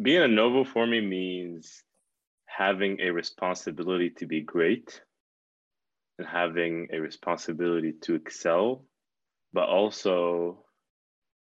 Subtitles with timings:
[0.00, 1.82] being a Novo for me means
[2.46, 5.00] having a responsibility to be great
[6.18, 8.84] and having a responsibility to excel,
[9.52, 10.64] but also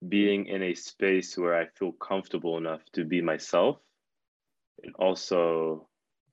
[0.08, 3.78] being in a space where I feel comfortable enough to be myself
[4.84, 5.88] and also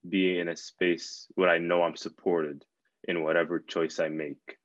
[0.07, 2.65] being in a space where I know I'm supported
[3.07, 4.57] in whatever choice I make.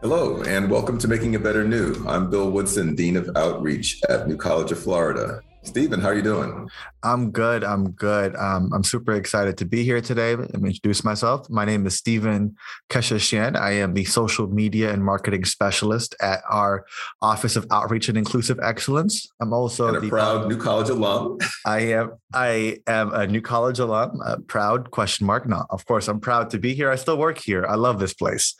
[0.00, 1.94] Hello, and welcome to Making It Better New.
[2.08, 5.42] I'm Bill Woodson, Dean of Outreach at New College of Florida.
[5.62, 6.70] Stephen, how are you doing?
[7.02, 7.62] I'm good.
[7.62, 8.34] I'm good.
[8.36, 10.34] Um, I'm super excited to be here today.
[10.34, 11.50] Let me introduce myself.
[11.50, 12.56] My name is Stephen
[12.88, 13.56] Keshashian.
[13.56, 16.86] I am the social media and marketing specialist at our
[17.20, 19.28] Office of Outreach and Inclusive Excellence.
[19.38, 21.36] I'm also and a the, proud New College alum.
[21.66, 22.12] I am.
[22.32, 24.18] I am a New College alum.
[24.24, 25.46] A proud question mark.
[25.46, 26.90] No, of course, I'm proud to be here.
[26.90, 27.66] I still work here.
[27.66, 28.56] I love this place.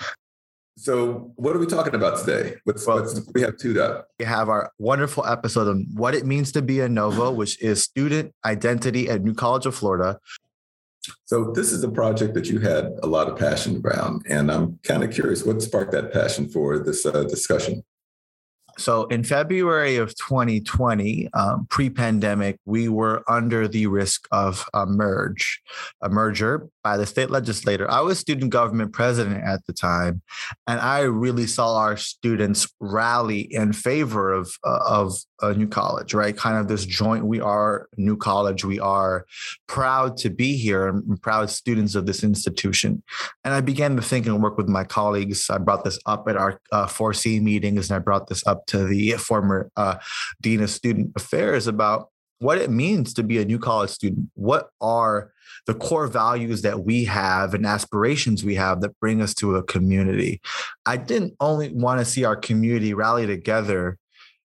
[0.81, 2.55] So, what are we talking about today?
[2.65, 4.09] What's, well, what's we have two up?
[4.19, 7.83] We have our wonderful episode on what it means to be a Novo, which is
[7.83, 10.19] student identity at New College of Florida.
[11.27, 14.79] So, this is a project that you had a lot of passion around, and I'm
[14.83, 17.85] kind of curious what sparked that passion for this uh, discussion.
[18.79, 25.61] So in February of 2020, um, pre-pandemic, we were under the risk of a merge,
[26.01, 27.91] a merger by the state legislator.
[27.91, 30.23] I was student government president at the time,
[30.67, 36.15] and I really saw our students rally in favor of uh, of a new college.
[36.15, 37.25] Right, kind of this joint.
[37.25, 38.65] We are new college.
[38.65, 39.27] We are
[39.67, 43.03] proud to be here and proud students of this institution.
[43.45, 45.49] And I began to think and work with my colleagues.
[45.51, 48.85] I brought this up at our uh, 4C meetings, and I brought this up to
[48.85, 49.97] the former uh,
[50.41, 52.10] dean of student affairs about
[52.41, 54.31] what it means to be a new college student.
[54.35, 55.33] What are
[55.67, 59.63] the core values that we have and aspirations we have that bring us to a
[59.63, 60.41] community?
[60.87, 63.99] I didn't only want to see our community rally together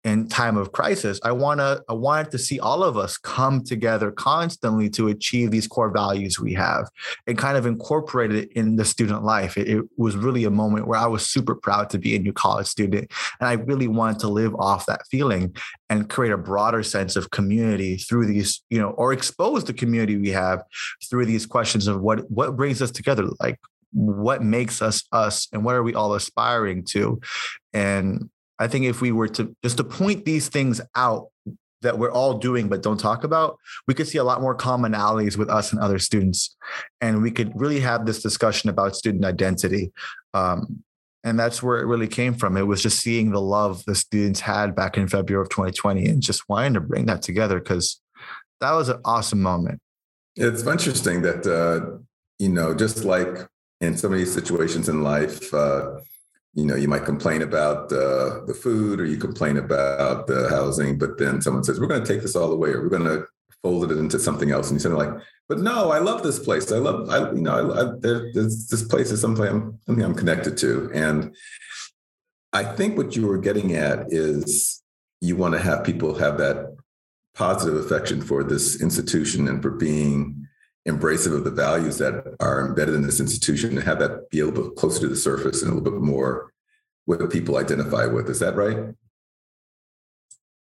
[0.07, 3.61] in time of crisis i want to i wanted to see all of us come
[3.61, 6.87] together constantly to achieve these core values we have
[7.27, 9.57] and kind of incorporate it in the student life.
[9.57, 12.31] It, it, was really a moment where i was super proud to be a new
[12.31, 15.53] college student and i really wanted to live off that feeling
[15.89, 20.15] and create a broader sense of community through these you know or expose the community
[20.17, 20.63] we have
[21.09, 23.59] through these questions of what what brings us together like
[23.91, 27.19] what makes us us and what are we all aspiring to?
[27.73, 28.29] And
[28.59, 31.27] I think if we were to just to point these things out
[31.81, 33.57] that we're all doing but don't talk about,
[33.87, 36.55] we could see a lot more commonalities with us and other students,
[37.01, 39.91] and we could really have this discussion about student identity.
[40.33, 40.83] Um,
[41.23, 42.55] and that's where it really came from.
[42.55, 46.21] It was just seeing the love the students had back in February of 2020, and
[46.21, 47.99] just wanting to bring that together because
[48.61, 49.79] that was an awesome moment.
[50.35, 51.97] It's interesting that uh,
[52.39, 53.47] you know, just like
[53.81, 55.53] in so many situations in life.
[55.53, 55.99] Uh,
[56.53, 60.97] you know, you might complain about uh, the food or you complain about the housing,
[60.97, 63.25] but then someone says, we're going to take this all away or we're going to
[63.63, 64.69] fold it into something else.
[64.69, 65.13] And you say like,
[65.49, 66.71] but no, I love this place.
[66.71, 70.15] I love, I, you know, I, I, there, this place is something I'm, something I'm
[70.15, 70.89] connected to.
[70.93, 71.35] And
[72.53, 74.81] I think what you were getting at is
[75.21, 76.75] you want to have people have that
[77.35, 80.46] positive affection for this institution and for being
[80.87, 84.45] embracive of the values that are embedded in this institution and have that be a
[84.45, 86.53] little bit closer to the surface and a little bit more
[87.05, 88.29] what people identify with.
[88.29, 88.93] Is that right?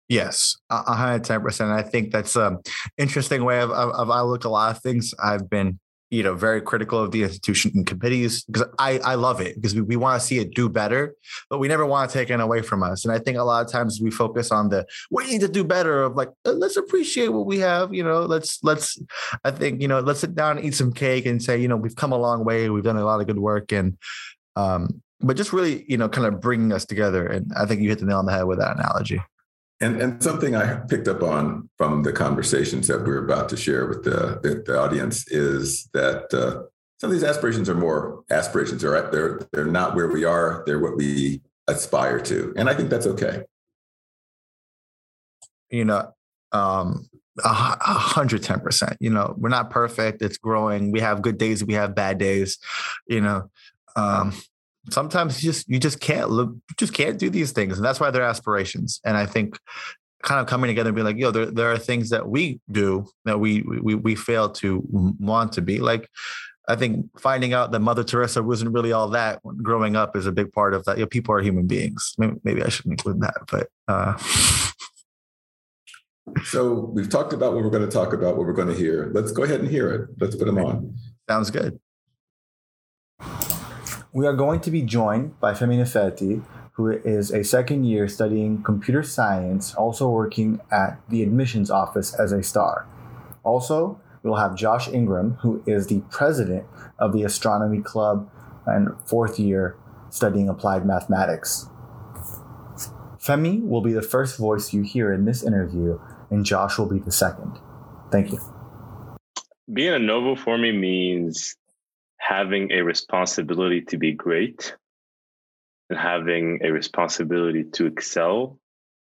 [0.08, 1.70] Yes, hundred ten percent.
[1.70, 2.58] I think that's an
[2.96, 5.12] interesting way of, of, of I look a lot of things.
[5.22, 5.80] I've been
[6.10, 9.74] you know very critical of the institution and committees because I I love it because
[9.74, 11.14] we, we want to see it do better,
[11.50, 13.04] but we never want to take it away from us.
[13.04, 15.64] And I think a lot of times we focus on the we need to do
[15.64, 17.92] better of like uh, let's appreciate what we have.
[17.92, 19.00] You know, let's let's
[19.44, 21.76] I think you know let's sit down and eat some cake and say you know
[21.76, 22.70] we've come a long way.
[22.70, 23.98] We've done a lot of good work and
[24.54, 27.26] um but just really you know kind of bringing us together.
[27.26, 29.20] And I think you hit the nail on the head with that analogy.
[29.80, 33.86] And, and something I picked up on from the conversations that we're about to share
[33.86, 36.64] with the, the, the audience is that uh,
[36.98, 38.80] some of these aspirations are more aspirations.
[38.80, 42.54] They're, they're, they're not where we are, they're what we aspire to.
[42.56, 43.42] And I think that's okay.
[45.70, 46.14] You know,
[46.52, 47.10] um,
[47.44, 48.96] a hundred ten percent.
[49.00, 50.22] You know, we're not perfect.
[50.22, 50.90] It's growing.
[50.90, 51.62] We have good days.
[51.62, 52.58] We have bad days.
[53.06, 53.50] You know,
[53.94, 54.32] um,
[54.90, 58.00] sometimes you just you just can't look you just can't do these things and that's
[58.00, 59.58] why they're aspirations and i think
[60.22, 63.06] kind of coming together and being like yo there, there are things that we do
[63.24, 66.08] that we we we fail to want to be like
[66.68, 70.32] I think finding out that Mother Teresa wasn't really all that growing up is a
[70.32, 70.96] big part of that.
[70.98, 72.14] You know, people are human beings.
[72.18, 73.68] Maybe, maybe I shouldn't include that, but.
[73.88, 74.18] Uh...
[76.44, 79.10] So we've talked about what we're going to talk about, what we're going to hear.
[79.14, 80.10] Let's go ahead and hear it.
[80.18, 80.96] Let's put them on.
[81.28, 81.78] Sounds good.
[84.16, 86.42] We are going to be joined by Femi Neferti,
[86.72, 92.32] who is a second year studying computer science, also working at the admissions office as
[92.32, 92.86] a star.
[93.44, 96.64] Also, we'll have Josh Ingram, who is the president
[96.98, 98.30] of the astronomy club
[98.64, 99.76] and fourth year
[100.08, 101.68] studying applied mathematics.
[103.22, 107.00] Femi will be the first voice you hear in this interview, and Josh will be
[107.00, 107.58] the second.
[108.10, 108.40] Thank you.
[109.70, 111.54] Being a Novo for me means
[112.26, 114.74] having a responsibility to be great
[115.90, 118.58] and having a responsibility to excel,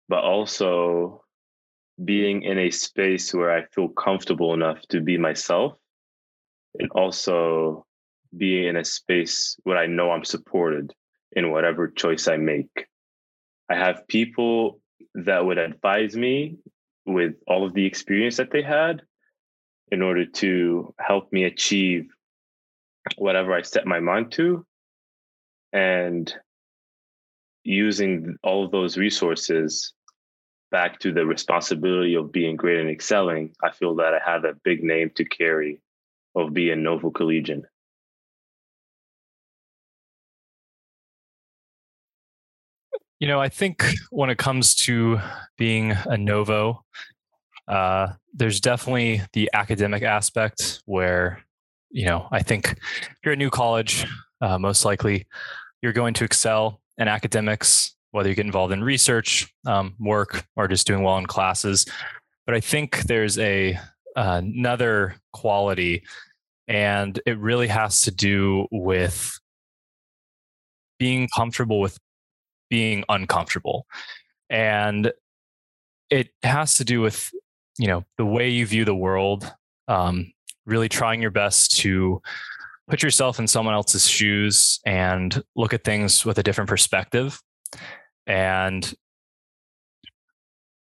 [0.09, 1.25] but also
[2.05, 5.73] being in a space where I feel comfortable enough to be myself
[6.79, 7.85] and also
[8.37, 10.95] being in a space where I know I'm supported
[11.33, 12.87] in whatever choice I make.
[13.69, 14.81] I have people
[15.17, 16.59] that would advise me
[17.07, 19.03] with all of the experience that they had
[19.91, 22.07] in order to help me achieve
[23.17, 24.65] whatever I set my mind to.
[25.73, 26.33] And
[27.63, 29.93] using all of those resources
[30.71, 34.55] back to the responsibility of being great and excelling, I feel that I have a
[34.65, 35.81] big name to carry
[36.35, 37.65] of being Novo Collegian.
[43.19, 45.21] You know, I think when it comes to
[45.59, 46.85] being a Novo,
[47.69, 51.45] uh, there's definitely the academic aspect where,
[51.91, 54.07] you know, I think if you're a new college,
[54.41, 55.27] uh, most likely
[55.83, 60.69] you're going to excel in academics, whether you get involved in research, um, work, or
[60.69, 61.87] just doing well in classes.
[62.47, 63.79] But I think there's a
[64.17, 66.03] uh, another quality,
[66.69, 69.39] and it really has to do with
[70.99, 71.99] being comfortable with
[72.69, 73.87] being uncomfortable,
[74.49, 75.13] and
[76.11, 77.31] it has to do with
[77.79, 79.53] you know the way you view the world.
[79.89, 80.33] Um,
[80.67, 82.21] really trying your best to
[82.89, 87.41] put yourself in someone else's shoes and look at things with a different perspective.
[88.27, 88.93] And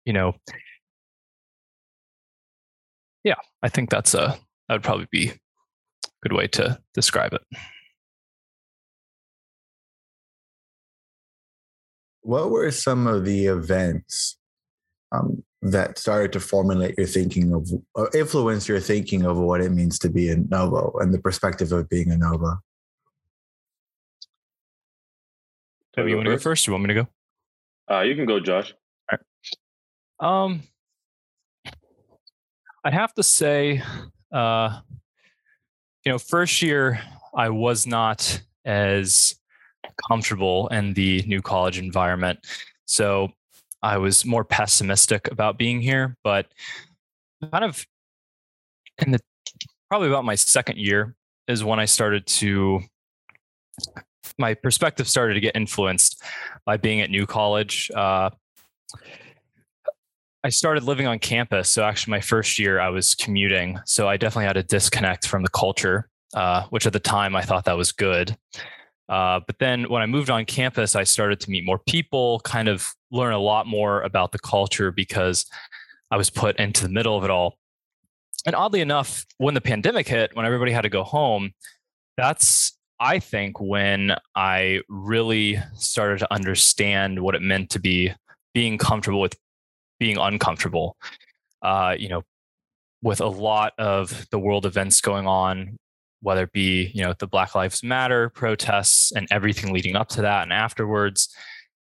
[0.05, 0.35] you know
[3.23, 4.39] yeah i think that's a
[4.69, 5.39] that would probably be a
[6.23, 7.43] good way to describe it.
[12.23, 14.37] What were some of the events
[15.13, 19.71] um, that started to formulate your thinking of or influence your thinking of what it
[19.71, 22.57] means to be a novo and the perspective of being a novo
[25.95, 26.67] so you want to go first.
[26.67, 27.09] or you want me to go?
[27.93, 28.73] Uh, you can go josh.
[29.11, 29.19] All
[30.21, 30.45] right.
[30.45, 30.63] um
[32.85, 33.83] i'd have to say
[34.33, 34.81] uh
[36.05, 37.01] you know first year
[37.35, 39.41] i was not as
[40.09, 42.39] comfortable in the new college environment.
[42.87, 43.31] So
[43.83, 46.47] I was more pessimistic about being here, but
[47.51, 47.87] kind of
[48.99, 49.21] in the
[49.89, 51.15] probably about my second year
[51.49, 52.81] is when I started to
[54.39, 56.23] my perspective started to get influenced
[56.65, 57.91] by being at New College.
[57.95, 58.31] Uh,
[60.43, 61.69] I started living on campus.
[61.69, 63.79] So actually, my first year I was commuting.
[63.85, 67.43] So I definitely had a disconnect from the culture, uh, which at the time I
[67.43, 68.37] thought that was good.
[69.11, 72.69] Uh, but then when I moved on campus, I started to meet more people, kind
[72.69, 75.47] of learn a lot more about the culture because
[76.13, 77.59] I was put into the middle of it all.
[78.47, 81.51] And oddly enough, when the pandemic hit, when everybody had to go home,
[82.17, 88.13] that's, I think, when I really started to understand what it meant to be
[88.55, 89.37] being comfortable with
[89.99, 90.97] being uncomfortable.
[91.63, 92.23] Uh, you know,
[93.03, 95.79] with a lot of the world events going on,
[96.23, 100.23] whether it be you know the Black Lives Matter protests and everything leading up to
[100.23, 101.35] that and afterwards,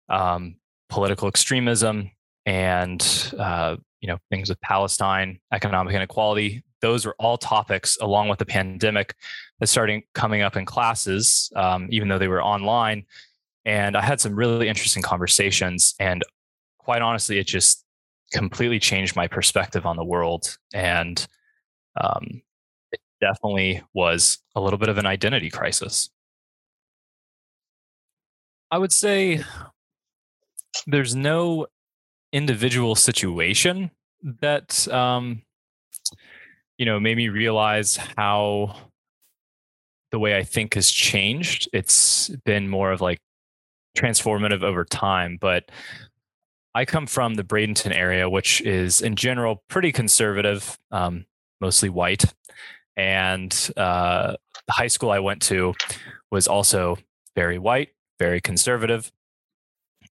[0.10, 0.56] um,
[0.90, 2.12] political extremism
[2.46, 6.63] and uh, you know things with Palestine, economic inequality.
[6.82, 9.16] Those were all topics, along with the pandemic,
[9.60, 13.06] that started coming up in classes, um, even though they were online.
[13.66, 16.24] And I had some really interesting conversations, and
[16.80, 17.86] quite honestly, it just
[18.32, 20.58] completely changed my perspective on the world.
[20.74, 21.25] And
[22.00, 22.42] um,
[23.22, 26.10] definitely was a little bit of an identity crisis.
[28.72, 29.44] I would say
[30.88, 31.68] there's no
[32.34, 33.92] individual situation
[34.42, 35.42] that um,
[36.78, 38.75] you know made me realize how
[40.12, 41.70] the way I think has changed.
[41.74, 43.20] It's been more of like
[43.98, 45.70] transformative over time, but
[46.74, 51.25] I come from the Bradenton area, which is in general pretty conservative, um,
[51.60, 52.25] mostly white
[53.01, 54.36] And uh,
[54.67, 55.74] the high school I went to
[56.29, 57.00] was also
[57.36, 57.89] very white,
[58.20, 59.12] very conservative.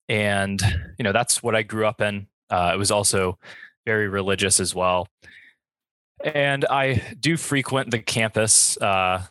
[0.08, 0.60] And,
[0.98, 2.26] you know, that's what I grew up in.
[2.50, 3.38] Uh, it was also
[3.86, 5.06] very religious as well.
[6.24, 9.22] And I do frequent the campus uh,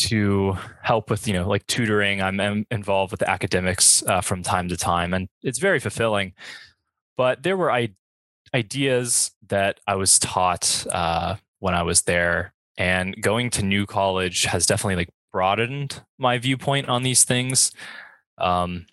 [0.00, 2.20] to help with, you know, like tutoring.
[2.20, 6.32] I'm, involved with academics uh, from time to time, and it's very fulfilling.
[7.16, 7.94] But there were I-
[8.52, 14.44] ideas that I was taught uh, when I was there, and going to New College
[14.44, 17.72] has definitely like broadened my viewpoint on these things.
[18.38, 18.86] Um,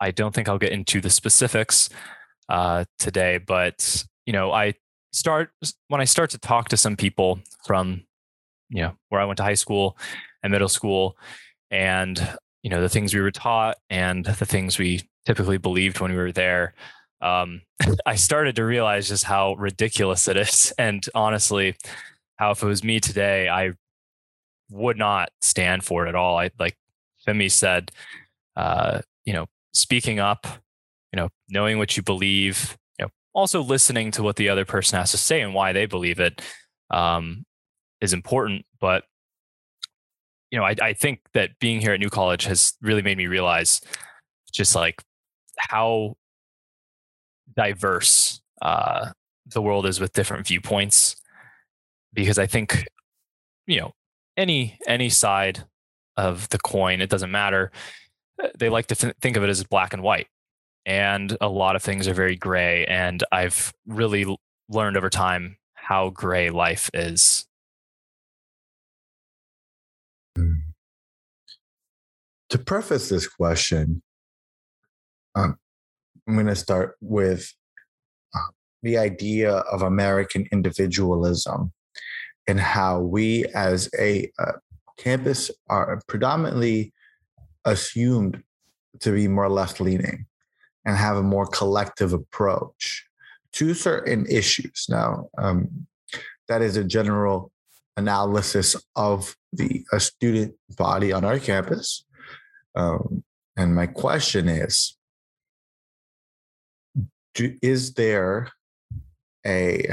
[0.00, 1.90] I don't think I'll get into the specifics
[2.48, 4.74] uh, today, but you know, I
[5.12, 5.50] start
[5.88, 8.04] when I start to talk to some people from
[8.70, 9.98] you know where I went to high school
[10.42, 11.16] and middle school,
[11.70, 16.12] and you know the things we were taught and the things we typically believed when
[16.12, 16.74] we were there.
[17.20, 17.62] Um,
[18.06, 21.74] I started to realize just how ridiculous it is, and honestly,
[22.38, 23.72] how if it was me today, I
[24.70, 26.38] would not stand for it at all.
[26.38, 26.76] I like
[27.26, 27.90] Femi said,
[28.56, 30.46] uh, you know, speaking up,
[31.12, 34.98] you know, knowing what you believe, you know, also listening to what the other person
[34.98, 36.40] has to say and why they believe it
[36.90, 37.44] um,
[38.00, 38.64] is important.
[38.80, 39.04] But
[40.50, 43.26] you know, I, I think that being here at New College has really made me
[43.26, 43.80] realize
[44.52, 45.02] just like
[45.58, 46.16] how
[47.54, 49.10] diverse uh,
[49.46, 51.16] the world is with different viewpoints.
[52.12, 52.86] Because I think,
[53.66, 53.92] you know,
[54.36, 55.64] any any side
[56.16, 57.70] of the coin, it doesn't matter.
[58.58, 60.28] They like to th- think of it as black and white,
[60.86, 62.86] and a lot of things are very gray.
[62.86, 64.24] And I've really
[64.68, 67.46] learned over time how gray life is.
[72.50, 74.02] To preface this question,
[75.34, 75.56] um,
[76.26, 77.52] I'm going to start with
[78.34, 81.72] uh, the idea of American individualism
[82.48, 84.52] and how we as a uh,
[84.96, 86.92] campus are predominantly
[87.64, 88.42] assumed
[89.00, 90.26] to be more left leaning
[90.84, 93.06] and have a more collective approach
[93.52, 94.86] to certain issues.
[94.88, 95.86] Now, um,
[96.48, 97.52] that is a general
[97.98, 102.04] analysis of the student body on our campus.
[102.74, 103.22] Um,
[103.56, 104.96] and my question is
[107.34, 108.50] do, Is there
[109.46, 109.88] a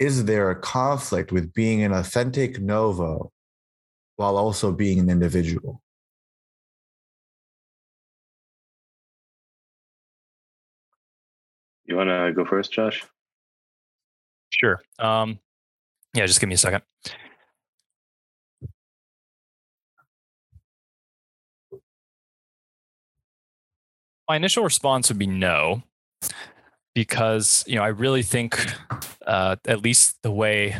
[0.00, 3.30] is there a conflict with being an authentic novo
[4.16, 5.82] while also being an individual?
[11.84, 13.04] You want to go first, Josh?
[14.48, 14.80] Sure.
[14.98, 15.38] Um,
[16.14, 16.82] yeah, just give me a second.
[24.28, 25.82] My initial response would be no,
[26.94, 28.58] because you know I really think,
[29.26, 30.76] uh, at least the way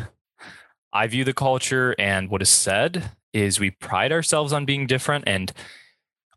[0.93, 5.25] I view the culture and what is said is we pride ourselves on being different,
[5.27, 5.51] and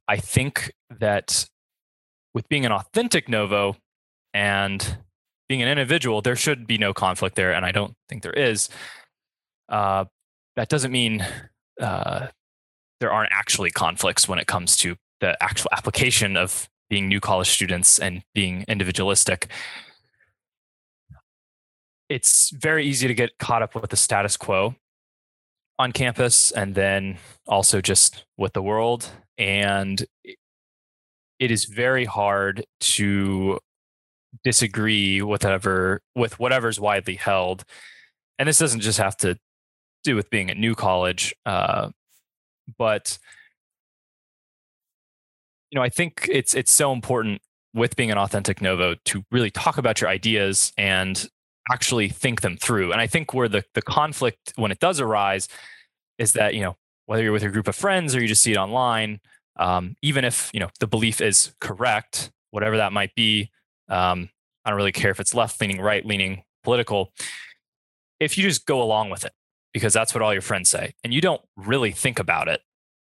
[0.07, 1.49] I think that
[2.35, 3.77] with being an authentic Novo
[4.33, 4.99] and
[5.49, 8.69] being an individual, there should be no conflict there, and I don't think there is.
[9.69, 10.05] Uh,
[10.57, 11.27] that doesn't mean
[11.81, 12.29] uh,
[13.01, 17.49] there aren't actually conflicts when it comes to the actual application of being new college
[17.49, 19.51] students and being individualistic.
[22.09, 24.75] It's very easy to get caught up with the status quo
[25.79, 29.11] on campus and then also just with the world.
[29.39, 30.05] And
[31.41, 33.59] it is very hard to
[34.43, 37.65] disagree with whatever with whatever's widely held.
[38.39, 39.39] And this doesn't just have to
[40.05, 41.91] do with being at new college, uh,
[42.79, 43.19] but
[45.75, 47.43] you know, I think it's it's so important
[47.75, 51.29] with being an authentic Novo to really talk about your ideas and
[51.69, 52.93] actually think them through.
[52.93, 55.49] And I think where the the conflict when it does arise
[56.17, 56.77] is that you know
[57.07, 59.19] whether you're with your group of friends or you just see it online,
[59.57, 63.51] um, even if you know the belief is correct, whatever that might be,
[63.89, 64.31] um,
[64.65, 67.13] I don't really care if it's left leaning, right leaning, political.
[68.21, 69.33] If you just go along with it
[69.73, 72.61] because that's what all your friends say, and you don't really think about it,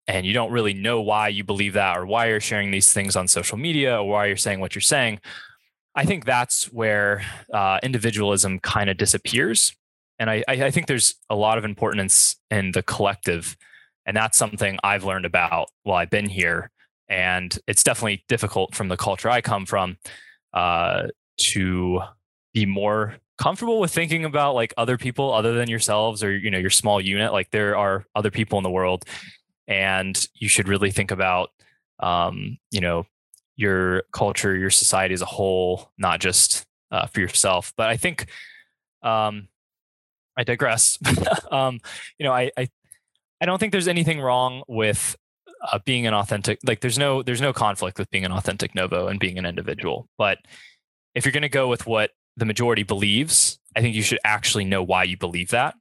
[0.07, 3.15] and you don't really know why you believe that or why you're sharing these things
[3.15, 5.19] on social media or why you're saying what you're saying,
[5.95, 7.23] I think that's where
[7.53, 9.75] uh, individualism kind of disappears.
[10.19, 13.57] And I, I think there's a lot of importance in the collective.
[14.05, 16.71] And that's something I've learned about while I've been here.
[17.09, 19.97] And it's definitely difficult from the culture I come from
[20.53, 21.07] uh,
[21.51, 22.01] to
[22.53, 26.57] be more comfortable with thinking about like other people other than yourselves or you know
[26.57, 29.05] your small unit like there are other people in the world
[29.67, 31.51] and you should really think about
[31.99, 33.05] um, you know
[33.55, 37.73] your culture your society as a whole not just uh, for yourself.
[37.75, 38.27] But I think
[39.01, 39.47] um,
[40.37, 40.97] I digress.
[41.51, 41.79] um,
[42.17, 42.69] you know, I, I
[43.41, 45.15] I don't think there's anything wrong with
[45.71, 46.59] uh, being an authentic.
[46.65, 50.07] Like, there's no there's no conflict with being an authentic Novo and being an individual.
[50.17, 50.39] But
[51.15, 54.65] if you're going to go with what the majority believes, I think you should actually
[54.65, 55.75] know why you believe that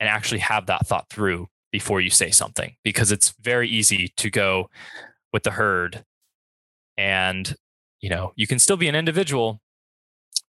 [0.00, 4.30] and actually have that thought through before you say something because it's very easy to
[4.30, 4.68] go
[5.32, 6.04] with the herd
[6.96, 7.56] and
[8.00, 9.60] you know you can still be an individual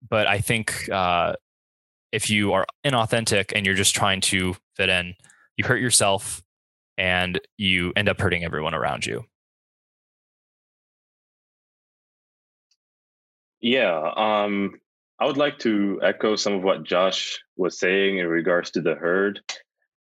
[0.09, 1.33] but i think uh,
[2.11, 5.13] if you are inauthentic and you're just trying to fit in
[5.57, 6.41] you hurt yourself
[6.97, 9.23] and you end up hurting everyone around you.
[13.61, 14.79] Yeah um
[15.19, 18.95] i would like to echo some of what josh was saying in regards to the
[18.95, 19.41] herd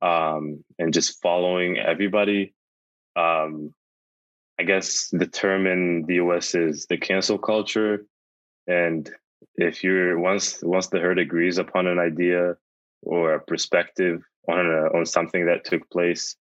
[0.04, 2.54] um, and just following everybody
[3.16, 3.72] um,
[4.58, 8.06] I guess the term in the US is the cancel culture.
[8.66, 9.10] And
[9.56, 12.56] if you're once once the herd agrees upon an idea
[13.02, 16.36] or a perspective on a, on something that took place,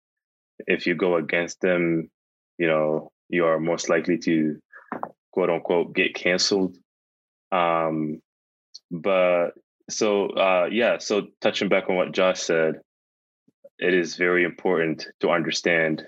[0.67, 2.11] if you go against them,
[2.59, 4.59] you know, you are most likely to
[5.33, 6.76] quote unquote get canceled.
[7.52, 8.21] Um,
[8.90, 9.50] but
[9.88, 12.81] so uh, yeah, so touching back on what Josh said,
[13.81, 16.05] it is very important to understand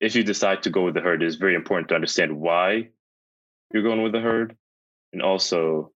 [0.00, 2.90] if you decide to go with the herd, it is very important to understand why
[3.72, 4.54] you're going with the herd.
[5.12, 5.92] And also,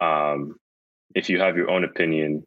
[0.00, 0.56] um,
[1.14, 2.44] if you have your own opinion,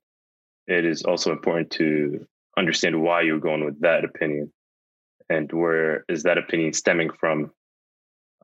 [0.67, 4.51] it is also important to understand why you're going with that opinion
[5.29, 7.51] and where is that opinion stemming from.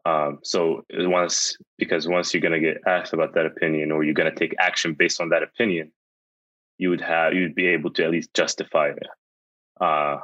[0.05, 4.13] Um, so once, because once you're going to get asked about that opinion or you're
[4.13, 5.91] going to take action based on that opinion,
[6.77, 9.08] you would have, you'd be able to at least justify it.
[9.79, 10.17] Uh,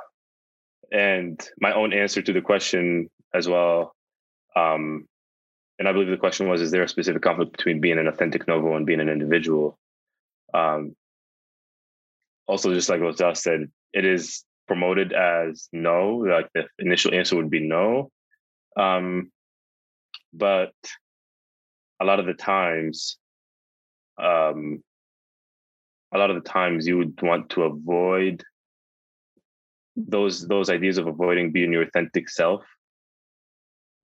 [0.92, 3.96] and my own answer to the question as well.
[4.56, 5.08] Um,
[5.80, 8.48] and I believe the question was: Is there a specific conflict between being an authentic
[8.48, 9.80] novo and being an individual?
[10.54, 10.96] Um,
[12.48, 16.18] also, just like what Josh said, it is promoted as no.
[16.18, 18.12] Like the initial answer would be no,
[18.78, 19.32] um,
[20.34, 20.74] but
[22.00, 23.18] a lot of the times,
[24.22, 24.84] um,
[26.14, 28.44] a lot of the times you would want to avoid
[30.08, 32.64] those those ideas of avoiding being your authentic self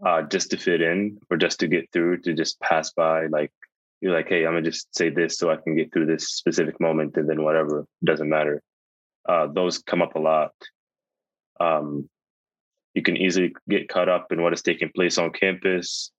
[0.05, 3.51] uh, just to fit in or just to get through to just pass by like
[4.01, 6.79] you're like hey i'm gonna just say this so i can get through this specific
[6.79, 8.61] moment and then whatever doesn't matter.
[9.27, 10.53] Uh, those come up a lot.
[11.59, 12.09] Um,
[12.93, 16.11] you can easily get caught up in what is taking place on campus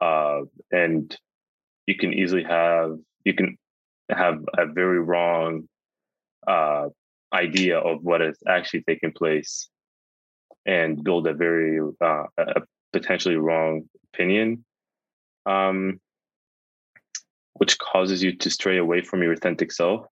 [0.00, 1.16] uh, and
[1.86, 3.56] you can easily have you can
[4.10, 5.68] have a very wrong
[6.46, 6.88] uh,
[7.34, 9.68] idea of what is actually taking place
[10.66, 14.64] and build a very uh, a potentially wrong opinion
[15.46, 16.00] um,
[17.54, 20.06] which causes you to stray away from your authentic self.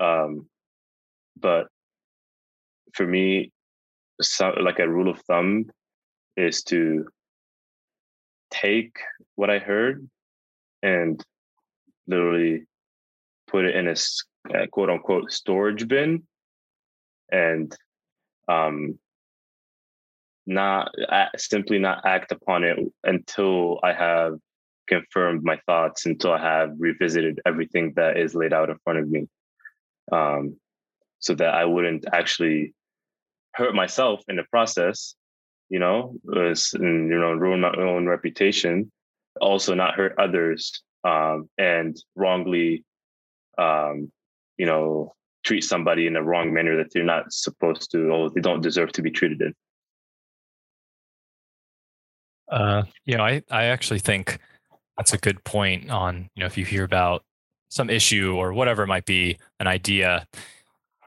[0.00, 0.48] Um,
[1.38, 1.66] but
[2.94, 3.52] for me
[4.20, 5.66] so, like a rule of thumb
[6.36, 7.06] is to
[8.50, 8.96] take
[9.34, 10.08] what i heard
[10.82, 11.24] and
[12.06, 12.64] literally
[13.48, 13.96] put it in a
[14.52, 16.22] uh, quote unquote storage bin
[17.30, 17.74] and
[18.48, 18.98] um,
[20.46, 24.34] not uh, simply not act upon it until I have
[24.86, 29.08] confirmed my thoughts, until I have revisited everything that is laid out in front of
[29.08, 29.26] me,
[30.12, 30.56] um,
[31.18, 32.74] so that I wouldn't actually
[33.54, 35.14] hurt myself in the process,
[35.70, 38.92] you know, and you know, ruin my own reputation,
[39.40, 42.84] also not hurt others, um, and wrongly
[43.56, 44.12] um,
[44.56, 45.14] you know,
[45.44, 48.92] treat somebody in a wrong manner that they're not supposed to or they don't deserve
[48.92, 49.54] to be treated in.
[52.50, 54.38] Uh, you know, I, I actually think
[54.96, 57.24] that's a good point on, you know, if you hear about
[57.68, 60.26] some issue or whatever it might be, an idea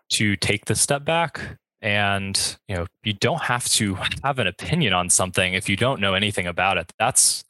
[0.10, 4.93] to take the step back and, you know, you don't have to have an opinion
[4.93, 6.91] on something if you don't know anything about it.
[6.99, 7.45] That's,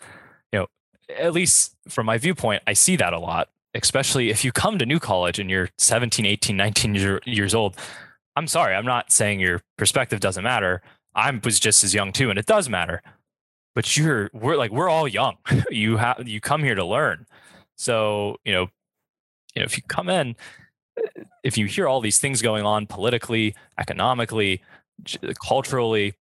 [0.52, 0.68] you know,
[1.18, 3.50] at least from my viewpoint, I see that a lot
[3.84, 7.76] especially if you come to new college and you're 17 18 19 year, years old.
[8.36, 10.82] I'm sorry i'm not saying your perspective doesn't matter.
[11.16, 13.02] I was just as young too and it does matter.
[13.76, 15.38] But you're we're like we're all young.
[15.70, 17.26] You have you come here to learn.
[17.76, 18.68] So you know
[19.56, 20.36] you know if you come in
[21.44, 24.62] if you hear all these things going on politically economically
[25.46, 26.14] culturally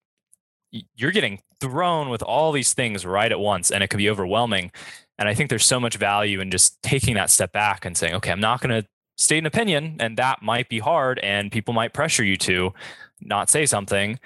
[0.95, 4.71] you're getting thrown with all these things right at once and it can be overwhelming
[5.19, 8.15] and I think there's so much value in just taking that step back and saying,
[8.15, 11.73] okay, I'm not going to state an opinion, and that might be hard, and people
[11.73, 12.75] might pressure you to
[13.21, 14.19] not say something.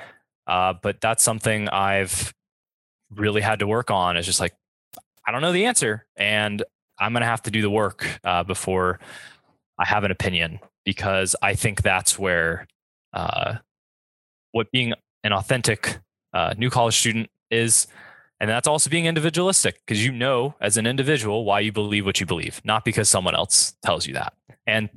[0.46, 2.35] Uh, but that's something I've
[3.14, 4.16] really had to work on.
[4.16, 4.55] Is just like,
[5.26, 6.62] I don't know the answer, and
[6.98, 8.98] I'm going to have to do the work uh, before
[9.79, 12.66] I have an opinion because I think that's where
[13.12, 13.57] uh,
[14.53, 15.98] what being an authentic
[16.35, 17.87] uh, new college student is.
[18.40, 22.20] And that's also being individualistic because you know, as an individual, why you believe what
[22.20, 24.33] you believe, not because someone else tells you that.
[24.66, 24.88] And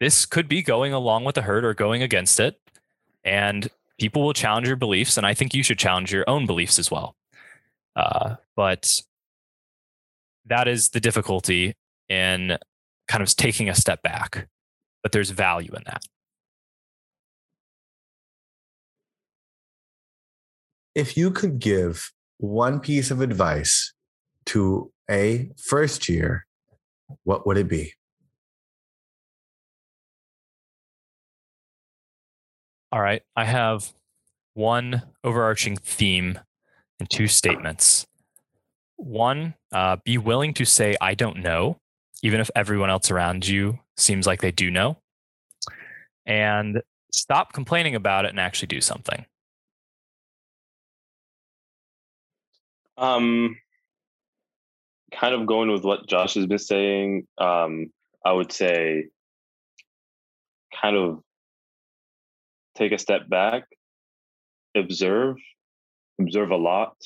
[0.00, 2.60] this could be going along with the herd or going against it.
[3.24, 5.16] And people will challenge your beliefs.
[5.16, 7.16] And I think you should challenge your own beliefs as well.
[7.96, 8.86] Uh, but
[10.44, 11.74] that is the difficulty
[12.08, 12.58] in
[13.08, 14.46] kind of taking a step back.
[15.02, 16.02] But there's value in that.
[20.94, 23.92] If you could give one piece of advice
[24.46, 26.46] to a first year,
[27.24, 27.92] what would it be?
[32.90, 33.22] All right.
[33.36, 33.92] I have
[34.54, 36.38] one overarching theme
[36.98, 38.06] and two statements.
[38.96, 41.78] One, uh, be willing to say, I don't know,
[42.22, 44.98] even if everyone else around you seems like they do know.
[46.26, 49.26] And stop complaining about it and actually do something.
[52.98, 53.56] Um,
[55.12, 57.92] kind of going with what Josh has been saying, um,
[58.24, 59.06] I would say
[60.80, 61.20] kind of
[62.76, 63.64] take a step back,
[64.76, 65.36] observe,
[66.20, 66.96] observe a lot,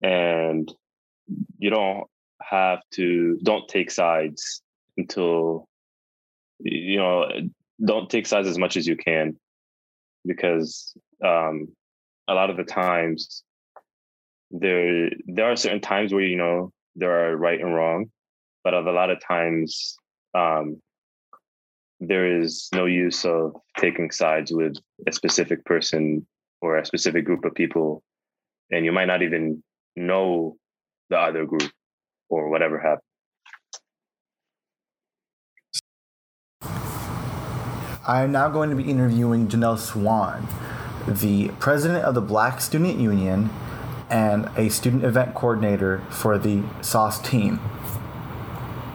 [0.00, 0.72] and
[1.58, 2.04] you don't
[2.40, 4.62] have to don't take sides
[4.96, 5.68] until
[6.60, 7.26] you know
[7.84, 9.36] don't take sides as much as you can
[10.24, 11.68] because um,
[12.28, 13.42] a lot of the times
[14.50, 18.10] there there are certain times where you know there are right and wrong
[18.64, 19.96] but a lot of times
[20.34, 20.80] um,
[22.00, 26.26] there is no use of taking sides with a specific person
[26.60, 28.02] or a specific group of people
[28.70, 29.62] and you might not even
[29.96, 30.56] know
[31.10, 31.70] the other group
[32.28, 33.02] or whatever happened.
[38.06, 40.48] I'm now going to be interviewing Janelle Swan,
[41.06, 43.50] the president of the Black Student Union
[44.10, 47.60] and a student event coordinator for the SOS team.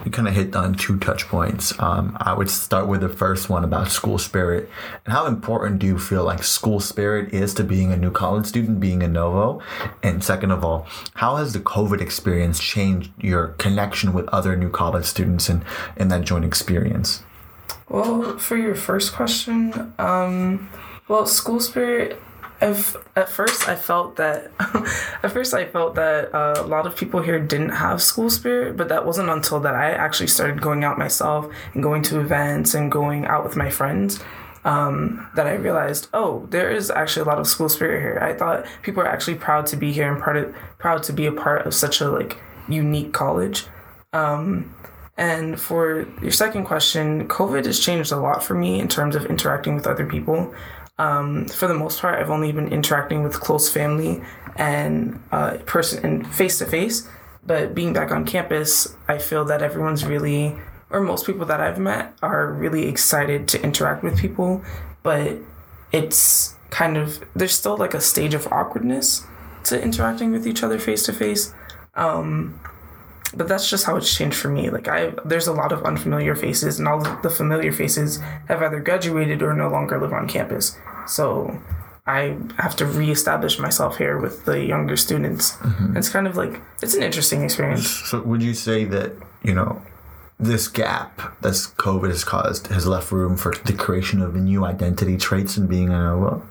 [0.04, 1.76] You kind of hit on two touch points.
[1.80, 4.70] Um, I would start with the first one about school spirit.
[5.04, 8.46] And how important do you feel like school spirit is to being a new college
[8.46, 9.60] student, being a Novo?
[10.04, 14.70] And second of all, how has the COVID experience changed your connection with other new
[14.70, 15.64] college students and,
[15.96, 17.24] and that joint experience?
[17.88, 20.70] Well, for your first question, um,
[21.08, 22.20] well, school spirit
[22.60, 24.50] I've, at first, I felt that.
[25.22, 28.76] at first, I felt that uh, a lot of people here didn't have school spirit,
[28.76, 32.74] but that wasn't until that I actually started going out myself and going to events
[32.74, 34.20] and going out with my friends
[34.66, 38.18] um, that I realized, oh, there is actually a lot of school spirit here.
[38.20, 41.26] I thought people are actually proud to be here and part of, proud to be
[41.26, 42.36] a part of such a like
[42.68, 43.66] unique college.
[44.12, 44.74] Um,
[45.16, 49.26] and for your second question, COVID has changed a lot for me in terms of
[49.26, 50.52] interacting with other people.
[50.98, 54.22] Um, for the most part, I've only been interacting with close family
[54.56, 57.08] and uh, person and face to face.
[57.44, 60.56] But being back on campus, I feel that everyone's really,
[60.90, 64.64] or most people that I've met, are really excited to interact with people.
[65.02, 65.36] But
[65.92, 69.24] it's kind of there's still like a stage of awkwardness
[69.64, 71.54] to interacting with each other face to face.
[73.34, 74.70] But that's just how it's changed for me.
[74.70, 78.80] Like I, there's a lot of unfamiliar faces, and all the familiar faces have either
[78.80, 80.78] graduated or no longer live on campus.
[81.06, 81.60] So
[82.06, 85.52] I have to reestablish myself here with the younger students.
[85.52, 85.96] Mm-hmm.
[85.96, 87.88] It's kind of like it's an interesting experience.
[87.88, 89.12] So would you say that,
[89.42, 89.82] you know,
[90.38, 95.16] this gap that COVID has caused has left room for the creation of new identity
[95.16, 96.46] traits in being a Novo?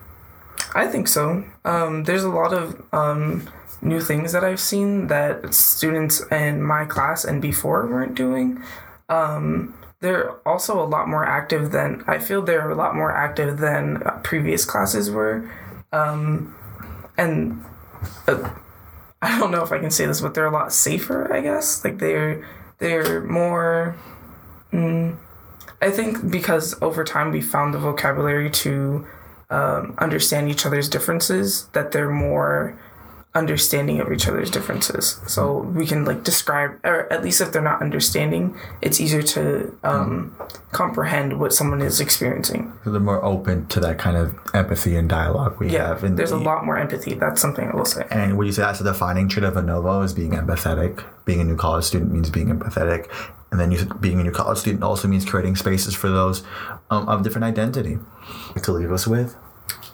[0.74, 1.46] I think so.
[1.64, 3.50] Um, there's a lot of um,
[3.82, 8.62] new things that I've seen that students in my class and before weren't doing.
[9.08, 13.58] Um, they're also a lot more active than I feel they're a lot more active
[13.58, 15.50] than previous classes were.
[15.92, 16.56] Um,
[17.18, 17.64] and
[18.28, 18.50] uh,
[19.22, 21.84] I don't know if I can say this, but they're a lot safer, I guess.
[21.84, 22.48] Like they're
[22.80, 23.96] they're more.
[24.72, 25.18] Mm,
[25.82, 29.08] I think because over time we found the vocabulary to
[29.50, 32.80] um, understand each other's differences, that they're more
[33.36, 35.20] understanding of each other's differences.
[35.28, 39.78] So we can like describe, or at least if they're not understanding, it's easier to
[39.84, 40.36] um,
[40.72, 42.74] comprehend what someone is experiencing.
[42.86, 46.04] So they're more open to that kind of empathy and dialogue we yeah, have.
[46.06, 47.14] And there's the, a lot more empathy.
[47.14, 48.08] That's something I will say.
[48.10, 51.04] And would you say that's a defining trait of a Novo is being empathetic?
[51.26, 53.12] Being a new college student means being empathetic.
[53.52, 56.44] And then you, being a new college student also means creating spaces for those
[56.90, 58.00] um, of different identity.
[58.64, 59.36] To leave us with?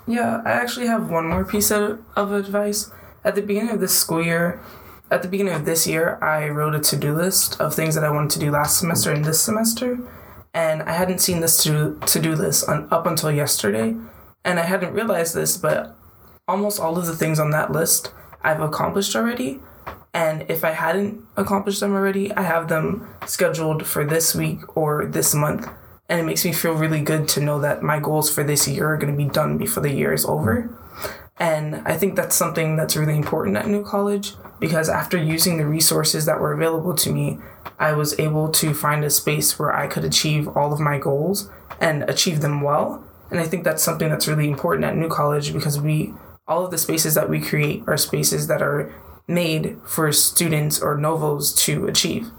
[0.08, 2.92] Yeah, I actually have one more piece of, of advice
[3.24, 4.62] at the beginning of this school year,
[5.12, 8.04] at the beginning of this year, I wrote a to do list of things that
[8.04, 10.00] I wanted to do last semester and this semester.
[10.54, 13.96] And I hadn't seen this to do list on, up until yesterday.
[14.46, 15.96] And I hadn't realized this, but
[16.48, 19.60] almost all of the things on that list I've accomplished already.
[20.14, 25.06] And if I hadn't accomplished them already, I have them scheduled for this week or
[25.06, 25.70] this month.
[26.10, 28.94] And it makes me feel really good to know that my goals for this year
[28.94, 30.78] are going to be done before the year is over.
[31.42, 35.66] And I think that's something that's really important at New College because after using the
[35.66, 37.40] resources that were available to me,
[37.80, 41.50] I was able to find a space where I could achieve all of my goals
[41.80, 43.04] and achieve them well.
[43.32, 46.14] And I think that's something that's really important at New College because we
[46.48, 48.94] all of the spaces that we create are spaces that are
[49.28, 52.30] made for students or novos to achieve.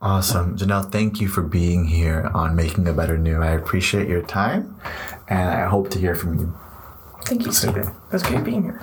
[0.00, 0.56] Awesome.
[0.56, 3.42] Janelle, thank you for being here on Making a Better New.
[3.42, 4.76] I appreciate your time
[5.26, 6.56] and I hope to hear from you.
[7.26, 7.88] Thank you, Stephen.
[7.88, 8.80] It was great being here.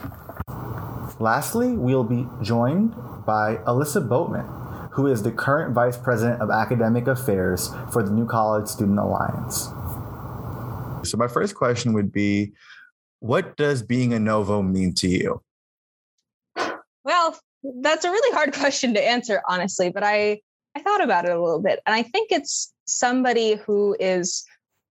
[1.20, 4.46] Lastly, we'll be joined by Alyssa Boatman,
[4.94, 9.66] who is the current Vice President of Academic Affairs for the New College Student Alliance.
[11.08, 12.54] So, my first question would be
[13.20, 15.44] What does being a Novo mean to you?
[17.04, 17.38] Well,
[17.82, 20.42] that's a really hard question to answer, honestly, but I,
[20.76, 21.80] I thought about it a little bit.
[21.86, 24.44] And I think it's somebody who is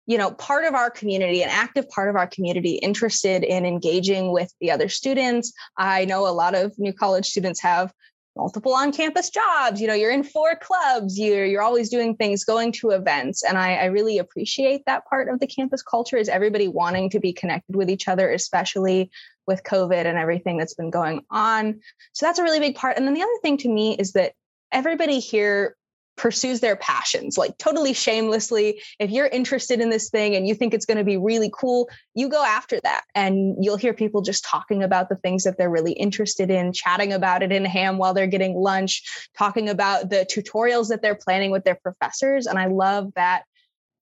[0.08, 4.32] you know part of our community an active part of our community interested in engaging
[4.32, 5.52] with the other students.
[5.76, 7.92] I know a lot of new college students have
[8.34, 12.44] multiple on campus jobs you know you're in four clubs you're you're always doing things
[12.44, 13.44] going to events.
[13.44, 17.20] And I, I really appreciate that part of the campus culture is everybody wanting to
[17.20, 19.10] be connected with each other especially
[19.46, 21.80] with covid and everything that's been going on.
[22.14, 22.96] So that's a really big part.
[22.96, 24.32] And then the other thing to me is that
[24.72, 25.76] everybody here
[26.18, 30.74] pursues their passions like totally shamelessly if you're interested in this thing and you think
[30.74, 34.44] it's going to be really cool you go after that and you'll hear people just
[34.44, 38.12] talking about the things that they're really interested in chatting about it in ham while
[38.12, 39.02] they're getting lunch
[39.36, 43.44] talking about the tutorials that they're planning with their professors and i love that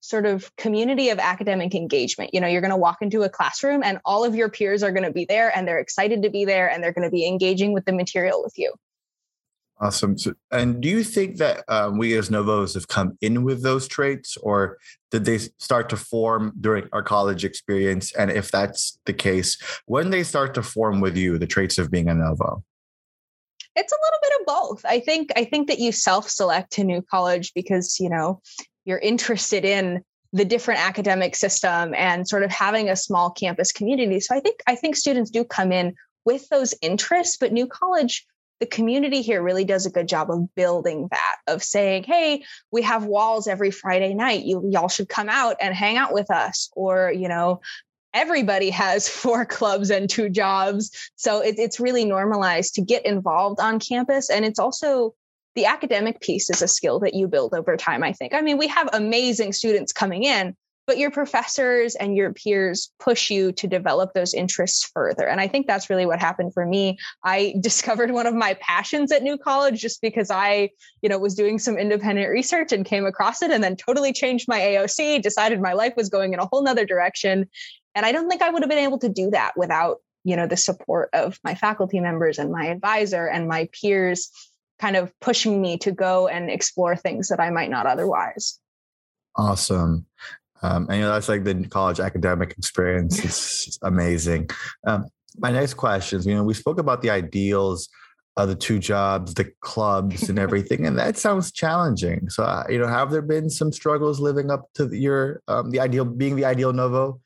[0.01, 2.33] sort of community of academic engagement.
[2.33, 4.93] You know, you're going to walk into a classroom and all of your peers are
[4.93, 7.27] going to be there and they're excited to be there and they're going to be
[7.27, 8.73] engaging with the material with you.
[9.79, 10.17] Awesome.
[10.17, 13.87] So, and do you think that um, we as Novos have come in with those
[13.87, 14.79] traits, or
[15.11, 18.11] did they start to form during our college experience?
[18.15, 21.91] And if that's the case, when they start to form with you, the traits of
[21.91, 22.65] being a Novo?
[23.75, 24.85] It's a little bit of both.
[24.87, 25.31] I think.
[25.37, 28.41] I think that you self-select to new college because you know
[28.87, 34.21] you're interested in the different academic system and sort of having a small campus community.
[34.21, 38.27] So I think I think students do come in with those interests, but new college
[38.61, 42.83] the community here really does a good job of building that of saying hey we
[42.83, 44.45] have walls every friday night.
[44.45, 46.71] You y'all should come out and hang out with us.
[46.75, 47.61] Or you know
[48.14, 50.90] everybody has four clubs and two jobs.
[51.16, 54.31] So it, it's really normalized to get involved on campus.
[54.31, 55.14] And it's also
[55.55, 58.35] the academic piece is a skill that you build over time i think.
[58.35, 63.31] I mean we have amazing students coming in but your professors and your peers push
[63.31, 65.27] you to develop those interests further.
[65.27, 66.99] And I think that's really what happened for me.
[67.25, 70.70] I discovered one of my passions at New College just because I,
[71.03, 74.46] you know, was doing some independent research and came across it and then totally changed
[74.49, 77.49] my AOC, decided my life was going in a whole nother direction.
[77.94, 80.46] And I don't think I would have been able to do that without, you know,
[80.46, 84.31] the support of my faculty members and my advisor and my peers
[84.79, 88.59] kind of pushing me to go and explore things that I might not otherwise.
[89.37, 90.07] Awesome.
[90.62, 93.25] Um, and you know, that's like the college academic experience.
[93.25, 94.51] It's amazing.
[94.87, 95.07] Um,
[95.38, 97.88] my next question is, you know, we spoke about the ideals
[98.37, 102.29] of the two jobs, the clubs, and everything, and that sounds challenging.
[102.29, 105.81] So, uh, you know, have there been some struggles living up to your um, the
[105.81, 107.21] ideal, being the ideal Novo?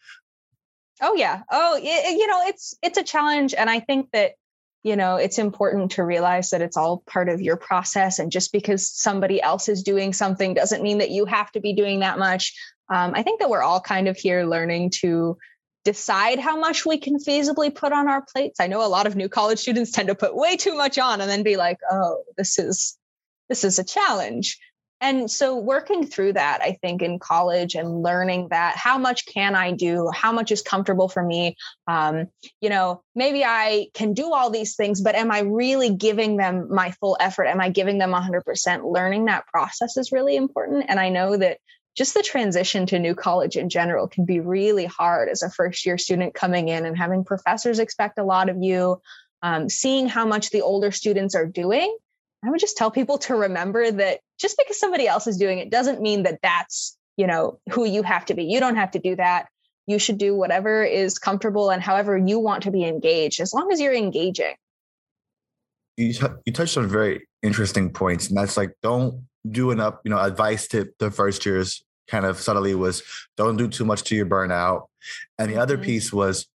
[1.02, 1.42] Oh yeah.
[1.50, 4.32] Oh, it, you know, it's it's a challenge, and I think that
[4.82, 8.52] you know it's important to realize that it's all part of your process and just
[8.52, 12.18] because somebody else is doing something doesn't mean that you have to be doing that
[12.18, 12.54] much
[12.90, 15.38] um, I think that we're all kind of here learning to
[15.84, 18.60] decide how much we can feasibly put on our plates.
[18.60, 21.20] I know a lot of new college students tend to put way too much on
[21.20, 22.98] and then be like, "Oh, this is
[23.48, 24.58] this is a challenge."
[25.02, 29.54] And so working through that, I think in college and learning that how much can
[29.54, 30.10] I do?
[30.12, 31.56] How much is comfortable for me?
[31.86, 32.26] Um,
[32.60, 36.68] you know, maybe I can do all these things, but am I really giving them
[36.70, 37.46] my full effort?
[37.46, 38.92] Am I giving them 100%?
[38.92, 40.84] Learning that process is really important.
[40.88, 41.58] And I know that
[41.96, 45.84] just the transition to new college in general can be really hard as a first
[45.84, 49.00] year student coming in and having professors expect a lot of you,
[49.42, 51.96] um, seeing how much the older students are doing.
[52.44, 55.70] I would just tell people to remember that just because somebody else is doing it
[55.70, 58.44] doesn't mean that that's you know who you have to be.
[58.44, 59.48] You don't have to do that.
[59.86, 63.72] You should do whatever is comfortable and however you want to be engaged, as long
[63.72, 64.54] as you're engaging.
[65.96, 66.14] you
[66.46, 70.68] you touched on very interesting points, and that's like don't do up, You know, advice
[70.68, 73.02] to the first years kind of subtly was
[73.36, 74.86] don't do too much to your burnout,
[75.38, 75.82] and the other Mhm.
[75.84, 76.46] piece was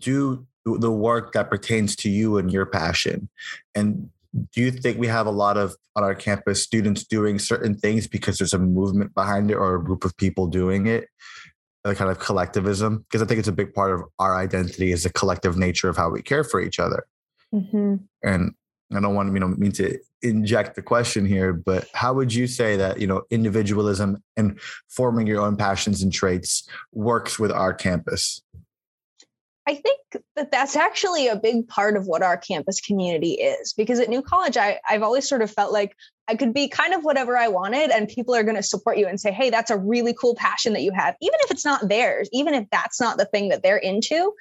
[0.00, 3.28] do the work that pertains to you and your passion.
[3.74, 4.10] And
[4.52, 8.06] do you think we have a lot of on our campus students doing certain things
[8.06, 11.08] because there's a movement behind it or a group of people doing it?
[11.84, 15.02] A kind of collectivism, because I think it's a big part of our identity is
[15.02, 17.04] the collective nature of how we care for each other
[17.52, 18.00] Mhm.
[18.22, 18.54] and
[18.96, 22.32] I don't want to, you know, mean to inject the question here, but how would
[22.32, 27.52] you say that, you know, individualism and forming your own passions and traits works with
[27.52, 28.42] our campus?
[29.66, 30.00] I think
[30.36, 34.20] that that's actually a big part of what our campus community is because at New
[34.20, 35.96] College, I, I've always sort of felt like
[36.28, 39.06] I could be kind of whatever I wanted, and people are going to support you
[39.06, 41.16] and say, Hey, that's a really cool passion that you have.
[41.20, 44.32] Even if it's not theirs, even if that's not the thing that they're into,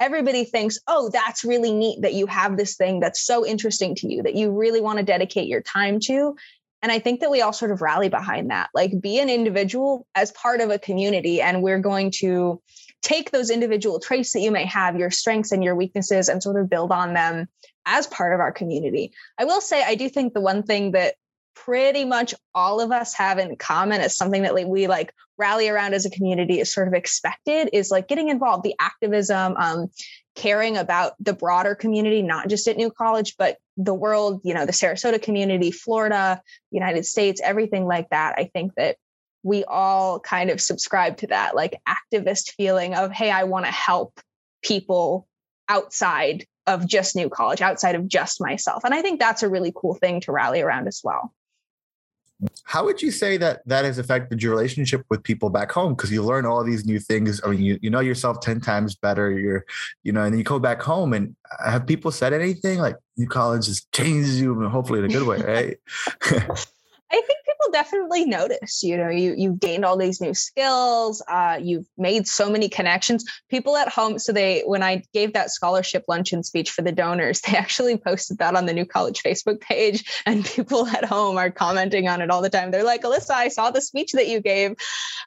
[0.00, 4.12] everybody thinks, Oh, that's really neat that you have this thing that's so interesting to
[4.12, 6.36] you that you really want to dedicate your time to.
[6.80, 8.70] And I think that we all sort of rally behind that.
[8.72, 12.62] Like, be an individual as part of a community, and we're going to
[13.02, 16.60] take those individual traits that you may have, your strengths and your weaknesses, and sort
[16.60, 17.48] of build on them
[17.84, 19.12] as part of our community.
[19.38, 21.14] I will say, I do think the one thing that
[21.64, 25.68] pretty much all of us have in common as something that like, we like rally
[25.68, 29.88] around as a community is sort of expected is like getting involved, the activism, um,
[30.34, 34.66] caring about the broader community, not just at New College, but the world, you know,
[34.66, 36.40] the Sarasota community, Florida,
[36.70, 38.34] United States, everything like that.
[38.38, 38.96] I think that
[39.42, 43.70] we all kind of subscribe to that like activist feeling of hey i want to
[43.70, 44.20] help
[44.62, 45.28] people
[45.68, 49.72] outside of just new college outside of just myself and i think that's a really
[49.74, 51.32] cool thing to rally around as well
[52.64, 55.94] How would you say that that has affected your relationship with people back home?
[55.94, 57.40] Because you learn all these new things.
[57.44, 59.30] I mean, you, you know yourself 10 times better.
[59.30, 59.64] You're,
[60.04, 62.96] you know, and then you go back home and uh, have people said anything like
[63.16, 65.76] new college just changes you, and hopefully in a good way, right?
[67.10, 67.38] I think
[67.72, 68.82] definitely notice.
[68.82, 71.22] You know, you you've gained all these new skills.
[71.26, 73.24] Uh, you've made so many connections.
[73.50, 74.18] People at home.
[74.18, 78.38] So they, when I gave that scholarship luncheon speech for the donors, they actually posted
[78.38, 82.30] that on the New College Facebook page, and people at home are commenting on it
[82.30, 82.70] all the time.
[82.70, 84.76] They're like, "Alyssa, I saw the speech that you gave,"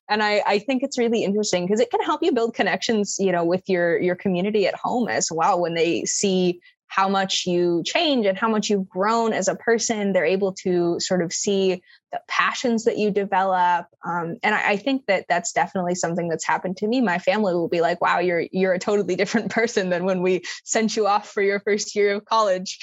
[0.09, 3.17] and I I think it's really interesting because it can help you build connections.
[3.19, 7.45] You know, with your your community at home as well when they see how much
[7.45, 10.11] you change and how much you've grown as a person.
[10.11, 13.85] They're able to sort of see the passions that you develop.
[14.05, 16.99] Um, and I, I think that that's definitely something that's happened to me.
[16.99, 20.41] My family will be like, wow, you're, you're a totally different person than when we
[20.65, 22.77] sent you off for your first year of college.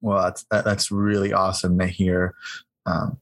[0.00, 2.36] well, that's that, that's really awesome to hear.
[2.86, 3.18] Um,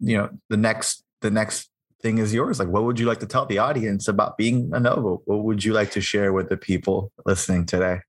[0.00, 1.68] you know, the next the next
[2.00, 2.58] thing is yours.
[2.58, 5.20] Like, what would you like to tell the audience about being a Novo?
[5.26, 8.00] What would you like to share with the people listening today?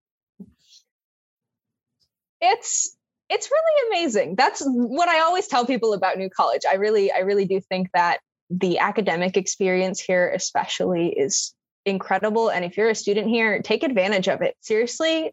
[2.43, 2.95] It's
[3.29, 4.35] it's really amazing.
[4.35, 6.61] That's what i always tell people about new college.
[6.69, 12.49] I really i really do think that the academic experience here especially is incredible.
[12.49, 14.55] And if you're a student here take advantage of it.
[14.61, 15.31] Seriously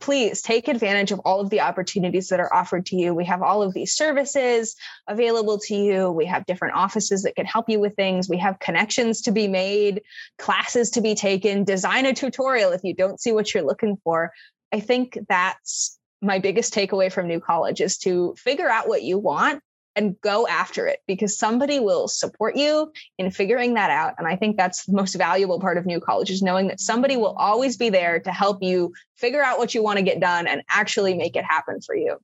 [0.00, 3.14] please take advantage of all of the opportunities that are offered to you.
[3.14, 4.74] We have all of these services
[5.06, 6.10] available to you.
[6.10, 8.28] We have different offices that can help you with things.
[8.28, 10.02] We have connections to be made
[10.38, 11.62] classes to be taken.
[11.62, 14.32] Design a tutorial if you don't see what you're looking for.
[14.72, 19.18] I think that's my biggest takeaway from new college is to figure out what you
[19.18, 19.60] want
[19.94, 24.36] and go after it because somebody will support you in figuring that out and i
[24.36, 27.76] think that's the most valuable part of new college is knowing that somebody will always
[27.76, 31.14] be there to help you figure out what you want to get done and actually
[31.14, 32.16] make it happen for you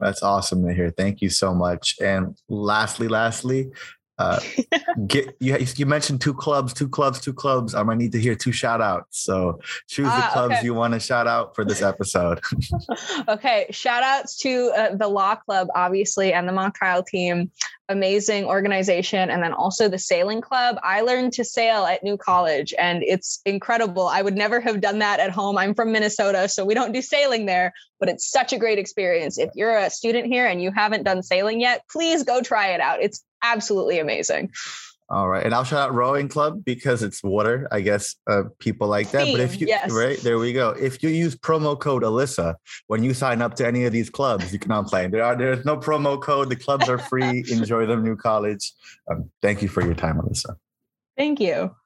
[0.00, 0.90] That's awesome to hear.
[0.90, 1.94] Thank you so much.
[2.00, 3.70] And lastly, lastly,
[4.18, 4.40] uh,
[5.06, 5.56] get you.
[5.76, 7.74] You mentioned two clubs, two clubs, two clubs.
[7.74, 9.20] I'm gonna need to hear two shout outs.
[9.20, 10.64] So choose the Ah, clubs okay.
[10.64, 12.40] you want to shout out for this episode.
[13.28, 17.50] okay shout outs to uh, the law club obviously and the mock trial team
[17.88, 22.72] amazing organization and then also the sailing club i learned to sail at new college
[22.78, 26.64] and it's incredible i would never have done that at home i'm from minnesota so
[26.64, 30.26] we don't do sailing there but it's such a great experience if you're a student
[30.26, 34.50] here and you haven't done sailing yet please go try it out it's absolutely amazing
[35.10, 37.68] All right, and I'll shout out rowing club because it's water.
[37.70, 39.28] I guess uh, people like that.
[39.30, 39.92] but if you yes.
[39.92, 40.70] right there, we go.
[40.70, 42.54] If you use promo code Alyssa
[42.86, 45.06] when you sign up to any of these clubs, you can not play.
[45.06, 46.48] There are there's no promo code.
[46.48, 47.44] The clubs are free.
[47.50, 48.72] Enjoy them, New College.
[49.10, 50.56] Um, thank you for your time, Alyssa.
[51.18, 51.76] thank you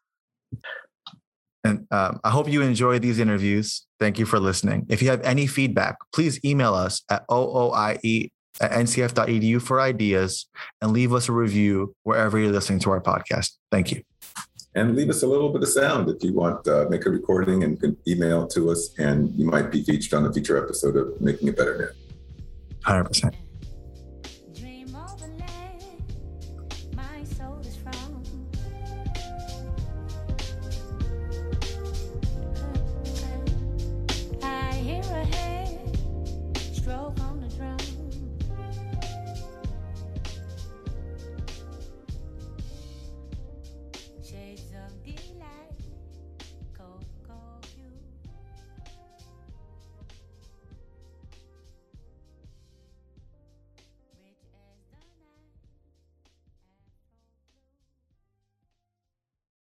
[1.64, 3.84] And um, I hope you enjoy these interviews.
[3.98, 4.86] Thank you for listening.
[4.88, 8.30] If you have any feedback, please email us at ooie
[8.60, 10.46] at ncf.edu for ideas
[10.80, 13.52] and leave us a review wherever you're listening to our podcast.
[13.70, 14.02] Thank you.
[14.74, 16.66] and leave us a little bit of sound if you want.
[16.68, 20.26] Uh, make a recording and can email to us, and you might be featured on
[20.26, 22.40] a future episode of Making It Better Now.
[22.84, 23.34] Hundred percent.